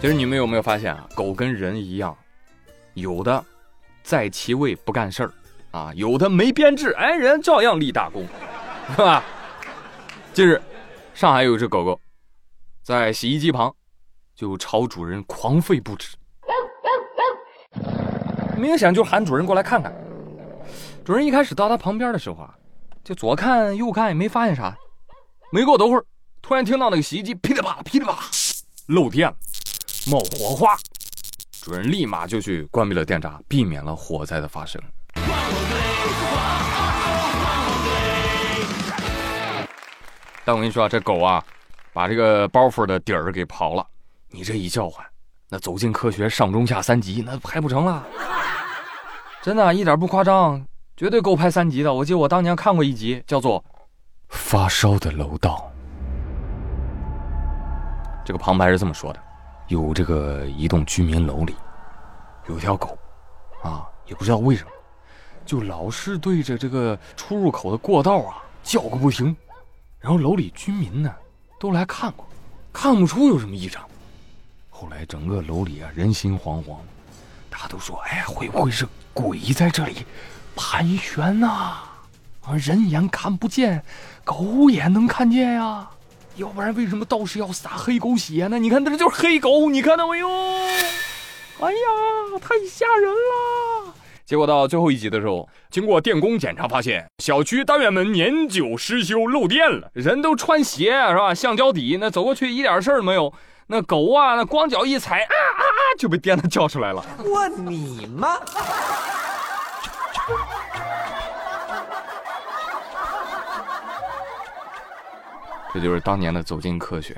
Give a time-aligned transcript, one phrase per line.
[0.00, 1.06] 其实你们有没有发现啊？
[1.14, 2.16] 狗跟人一样，
[2.94, 3.44] 有的
[4.02, 5.32] 在其位不干事儿
[5.72, 8.26] 啊，有的没编制，哎，人照样立大功，
[8.92, 9.22] 是吧？
[10.32, 10.58] 近日，
[11.12, 12.00] 上海有一只狗狗
[12.82, 13.74] 在洗衣机旁
[14.34, 16.16] 就朝主人狂吠不止，
[18.56, 19.94] 明显就喊主人过来看看。
[21.04, 22.54] 主人一开始到它旁边的时候啊，
[23.04, 24.74] 就左看右看也没发现啥，
[25.52, 26.04] 没过多会儿，
[26.40, 28.18] 突然听到那个洗衣机噼里啪啦噼里啪啦
[28.86, 29.36] 漏电了。
[30.06, 30.76] 冒火花，
[31.60, 34.80] 主人立马就去关闭了电闸，避免了火灾的发生。
[40.42, 41.44] 但我跟你说啊，这狗啊，
[41.92, 43.86] 把这个包袱的底儿给刨了。
[44.30, 45.04] 你这一叫唤，
[45.50, 48.02] 那走进科学上中下三集那拍不成了。
[49.42, 50.64] 真的，一点不夸张，
[50.96, 51.92] 绝对够拍三集的。
[51.92, 53.60] 我记得我当年看过一集，叫做
[54.30, 55.70] 《发烧的楼道》。
[58.24, 59.20] 这个旁白是这么说的。
[59.70, 61.54] 有这个一栋居民楼里，
[62.48, 62.98] 有条狗，
[63.62, 64.70] 啊，也不知道为什么，
[65.46, 69.34] 就老是对着这个出入口的过道啊叫个不停。
[70.00, 71.14] 然后楼里居民呢
[71.60, 72.26] 都来看过，
[72.72, 73.88] 看不出有什么异常。
[74.70, 76.78] 后来整个楼里啊人心惶惶，
[77.48, 78.84] 大家都说：“哎，会不会是
[79.14, 80.04] 鬼在这里
[80.56, 81.46] 盘旋呐？
[82.42, 83.84] 啊，人眼看不见，
[84.24, 85.88] 狗眼能看见呀。”
[86.40, 88.58] 要不然为什么道士要撒黑狗血呢？
[88.58, 90.28] 你看，这就是黑狗，你看到没有？
[90.28, 91.78] 哎呀，
[92.40, 93.94] 太吓人了！
[94.24, 99.90] 结果到最后一集的时候，经过电工检查，发现小区单元门年久失修，漏电了。
[99.92, 101.34] 人都穿鞋是吧？
[101.34, 103.30] 橡胶底，那走过去一点事儿没有。
[103.66, 107.04] 那狗啊，那光脚一踩，啊啊啊，就被电的叫出来了。
[107.22, 108.38] 我你妈！
[115.72, 117.14] 这就是当年的《走进科学》，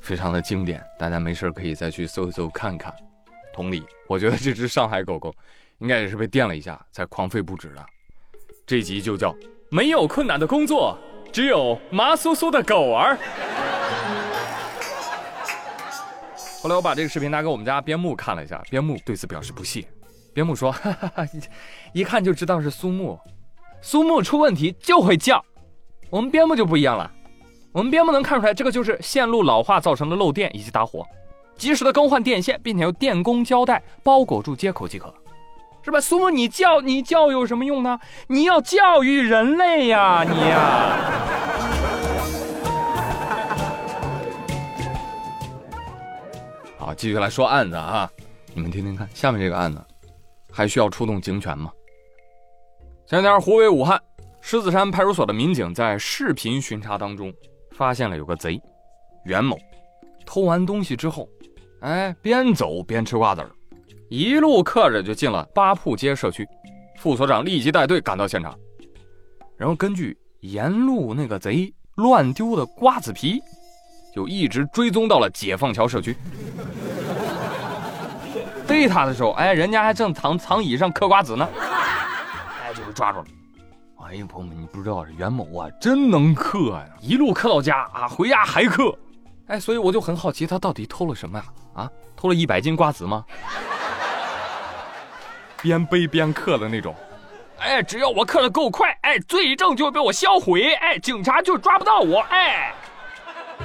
[0.00, 2.94] 非常的经典，大家没事可以再去搜一搜看看。
[3.52, 5.34] 同理，我觉得这只上海狗狗
[5.78, 7.84] 应该也是被电了一下才狂吠不止的。
[8.66, 9.36] 这集就叫
[9.70, 10.98] “没有困难的工作，
[11.30, 13.18] 只有麻酥酥的狗儿”。
[16.62, 19.86] 后来我把这个视频拿给我们家边牧看了一下，边牧对此表示不屑。
[20.32, 21.26] 边牧说：“哈哈哈，
[21.92, 23.20] 一看就知道是苏木，
[23.82, 25.44] 苏木出问题就会叫，
[26.08, 27.12] 我们边牧就不一样了。”
[27.76, 31.04] 我们边牧能看出来，这个就是线路老化造成的漏电以及打火，
[31.58, 35.12] 及时的更换电线，并且用电工胶带包裹住接口即可，
[35.82, 36.00] 是吧？
[36.00, 37.98] 苏木，你教你教有什么用呢？
[38.28, 40.96] 你要教育人类呀，你呀！
[46.80, 48.10] 好，继续来说案子啊，
[48.54, 49.84] 你们听听看，下面这个案子
[50.50, 51.70] 还需要出动警犬吗？
[53.06, 54.00] 前两天，湖北武汉
[54.40, 57.30] 狮子山派出所的民警在视频巡查当中。
[57.76, 58.60] 发现了有个贼，
[59.24, 59.58] 袁某，
[60.24, 61.28] 偷完东西之后，
[61.80, 63.50] 哎，边走边吃瓜子儿，
[64.08, 66.48] 一路嗑着就进了八铺街社区。
[66.98, 68.58] 副所长立即带队赶到现场，
[69.58, 73.38] 然后根据沿路那个贼乱丢的瓜子皮，
[74.14, 76.16] 就一直追踪到了解放桥社区。
[78.66, 81.46] 逮他的时候，哎，人家还正躺躺椅上嗑瓜子呢，
[82.64, 83.26] 哎，就被抓住了。
[84.08, 88.96] 哎呀，朋友们，你不知道袁某啊，真能嗑呀，一路嗑到家啊，回家还嗑。
[89.48, 91.44] 哎，所以我就很好奇，他到底偷了什么呀？
[91.74, 93.24] 啊，偷了一百斤瓜子吗？
[95.60, 96.94] 边背边嗑的那种。
[97.58, 102.72] 哎，只要我嗑的够快，哎，罪证就会被我销毁，哎，警察就抓不到我，哎。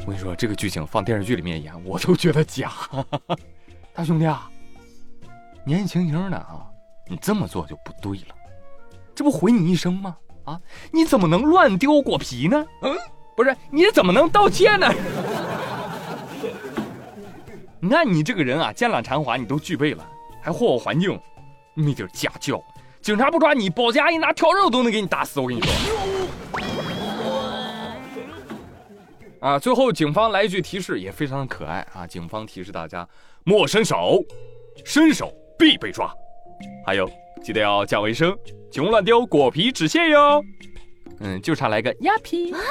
[0.00, 2.72] 我跟你说，这个剧情放电视剧里面演，我都觉得假。
[3.94, 4.50] 大兄弟啊，
[5.64, 6.66] 年轻轻的啊。
[7.08, 8.34] 你这么做就不对了，
[9.14, 10.16] 这不毁你一生吗？
[10.44, 12.64] 啊，你怎么能乱丢果皮呢？
[12.82, 12.96] 嗯，
[13.36, 14.88] 不是，你怎么能盗窃呢？
[17.80, 20.08] 你看你这个人啊，奸懒馋滑，你都具备了，
[20.40, 21.20] 还祸害环境，
[21.74, 22.62] 没点家教，
[23.00, 25.40] 警察不抓你，保洁阿姨拿笤帚都能给你打死。
[25.40, 25.72] 我跟你说。
[29.40, 32.06] 啊，最后警方来一句提示，也非常的可爱啊！
[32.06, 33.08] 警方提示大家：
[33.42, 34.24] 莫伸手，
[34.84, 36.14] 伸手必被抓。
[36.84, 37.10] 还有，
[37.42, 38.36] 记得要讲卫生，
[38.70, 40.44] 请勿乱丢果皮、纸屑哟。
[41.20, 42.52] 嗯，就差来个鸭皮。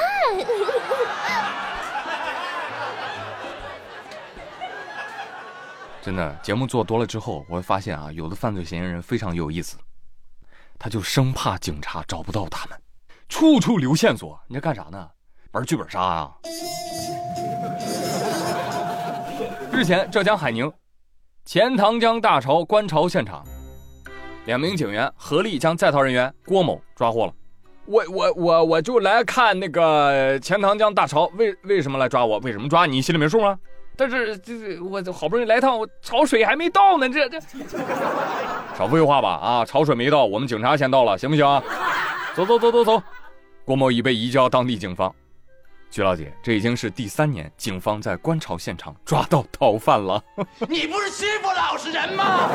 [6.02, 9.78] 真的，节目做多了之后，我会发现啊，有的犯罪嫌疑人非常有意思，
[10.78, 12.76] 他就生怕警察找不到他们，
[13.28, 14.38] 处处留线索。
[14.48, 15.08] 你这干啥呢？
[15.52, 16.32] 玩剧本杀啊？
[19.70, 20.72] 日前，浙江海宁
[21.44, 23.46] 钱塘江大潮观潮现场。
[24.44, 27.32] 两名警员合力将在逃人员郭某抓获了。
[27.84, 32.38] 我我我我就来看那个钱塘江大潮，为为什么来抓我？
[32.40, 33.02] 为什么抓你？
[33.02, 33.58] 心里没数吗？
[33.96, 37.38] 但是这我好不容易来趟，我潮水还没到呢，这这
[38.76, 39.64] 少废话吧啊！
[39.64, 41.62] 潮水没到，我们警察先到了，行不行？
[42.34, 43.02] 走走走走走，
[43.64, 45.14] 郭某已被移交当地警方。
[45.90, 50.22] 据了解，这已经是第三年警方在观潮现场抓到逃犯了。
[50.68, 52.48] 你不是欺负老实人吗？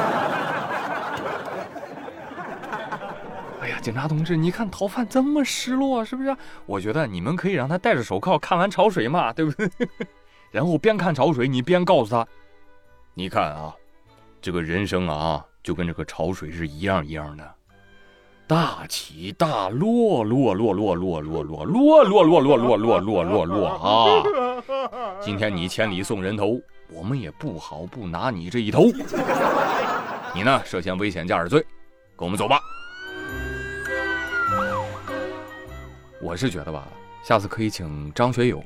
[3.62, 6.36] 哎呀，警察同志，你看逃犯这么失落，是不是？
[6.66, 9.70] 我觉得你们可以让他戴着手铐看完潮水嘛，对不对？
[10.52, 12.28] 然后边看潮水，你边告诉他，
[13.14, 13.74] 你看啊，
[14.42, 17.50] 这个人生啊，就跟这个潮水是一样一样的，
[18.46, 25.18] 大起大落，落落落落落落落落落落落落落落落啊！
[25.22, 26.60] 今天你千里送人头，
[26.92, 28.84] 我们也不好不拿你这一头。
[30.36, 31.66] 你呢，涉嫌危险驾驶罪，
[32.18, 32.60] 跟我们走吧。
[36.28, 36.86] 我是觉得吧，
[37.24, 38.62] 下次可以请张学友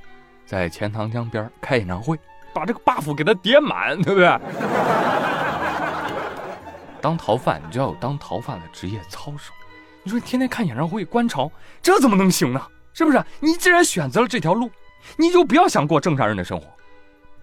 [0.47, 2.17] 在钱塘江边开演唱会，
[2.51, 4.25] 把这个 buff 给他叠满，对不对？
[6.99, 9.53] 当逃犯，你就要有当逃犯的职业操守。
[10.01, 11.51] 你说你天天看演唱会、观潮，
[11.83, 12.59] 这怎么能行呢？
[12.93, 13.23] 是不是？
[13.39, 14.67] 你既然选择了这条路，
[15.15, 16.65] 你就不要想过正常人的生活。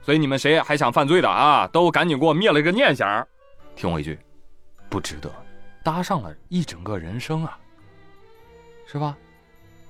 [0.03, 3.25] 所以你们谁还想犯罪的啊，都赶紧给我灭了这个念想。
[3.77, 4.19] 听我一句，
[4.91, 5.31] 不值得，
[5.85, 7.57] 搭上了一整个人生啊，
[8.85, 9.17] 是吧？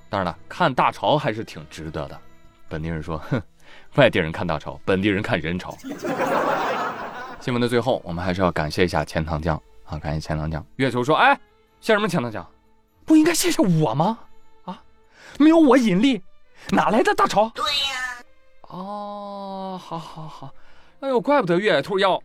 [0.09, 2.19] 当然了，看大潮还是挺值得的。
[2.67, 3.41] 本地人说：“哼，
[3.95, 5.77] 外地人看大潮，本地人看人潮。”
[7.39, 10.65] 新闻的最后，我们还是要感谢一下钱塘江啊，感谢钱塘江。
[10.77, 11.39] 月球说：“哎，
[11.79, 12.45] 谢什么钱塘江？
[13.05, 14.19] 不应该谢谢我吗？
[14.65, 14.81] 啊，
[15.37, 16.21] 没有我引力，
[16.71, 18.23] 哪来的大潮？”对呀。
[18.63, 20.53] 哦，好好好，
[20.99, 22.21] 哎呦，怪不得月兔要。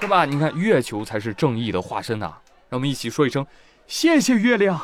[0.00, 0.24] 对吧？
[0.24, 2.32] 你看，月球才是正义的化身呐！
[2.68, 3.46] 让我们一起说一声，
[3.86, 4.80] 谢谢月亮。